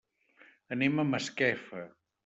Anem 0.77 0.97
a 0.97 1.07
Masquefa. 1.13 1.89